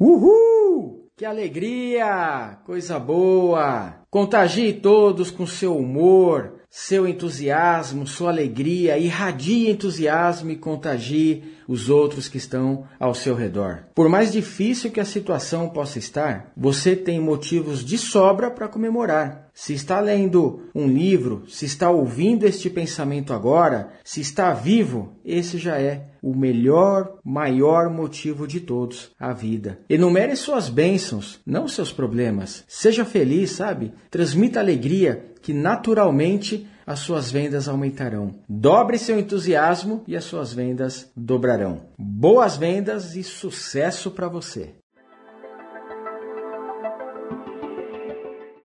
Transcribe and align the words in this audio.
Uhul! 0.00 1.10
Que 1.16 1.24
alegria! 1.26 2.60
Coisa 2.64 3.00
boa! 3.00 4.06
Contagie 4.10 4.72
todos 4.72 5.30
com 5.30 5.46
seu 5.46 5.76
humor, 5.76 6.58
seu 6.70 7.06
entusiasmo, 7.06 8.06
sua 8.06 8.30
alegria, 8.30 8.98
irradie 8.98 9.68
entusiasmo 9.70 10.50
e 10.50 10.56
contagie 10.56 11.42
os 11.68 11.90
outros 11.90 12.28
que 12.28 12.38
estão 12.38 12.84
ao 12.98 13.14
seu 13.14 13.34
redor. 13.34 13.84
Por 13.94 14.08
mais 14.08 14.32
difícil 14.32 14.90
que 14.90 15.00
a 15.00 15.04
situação 15.04 15.68
possa 15.68 15.98
estar, 15.98 16.50
você 16.56 16.96
tem 16.96 17.20
motivos 17.20 17.84
de 17.84 17.98
sobra 17.98 18.50
para 18.50 18.68
comemorar. 18.68 19.50
Se 19.52 19.74
está 19.74 20.00
lendo 20.00 20.62
um 20.74 20.86
livro, 20.86 21.44
se 21.48 21.66
está 21.66 21.90
ouvindo 21.90 22.46
este 22.46 22.70
pensamento 22.70 23.32
agora, 23.32 23.92
se 24.04 24.20
está 24.20 24.52
vivo, 24.52 25.16
esse 25.24 25.58
já 25.58 25.78
é 25.78 26.08
o 26.22 26.34
melhor, 26.34 27.18
maior 27.24 27.90
motivo 27.90 28.46
de 28.46 28.60
todos, 28.60 29.10
a 29.18 29.32
vida. 29.32 29.80
Enumere 29.88 30.36
suas 30.36 30.68
bênçãos, 30.68 31.40
não 31.44 31.68
seus 31.68 31.92
problemas. 31.92 32.64
Seja 32.66 33.04
feliz, 33.04 33.50
sabe? 33.52 33.92
Transmita 34.10 34.60
alegria, 34.60 35.32
que 35.42 35.52
naturalmente 35.52 36.66
as 36.86 37.00
suas 37.00 37.30
vendas 37.30 37.68
aumentarão. 37.68 38.36
Dobre 38.48 38.96
seu 38.98 39.18
entusiasmo 39.18 40.02
e 40.06 40.16
as 40.16 40.24
suas 40.24 40.52
vendas 40.52 41.10
dobrarão. 41.14 41.82
Boas 41.98 42.56
vendas 42.56 43.14
e 43.14 43.22
sucesso 43.22 44.10
para 44.10 44.28
você! 44.28 44.74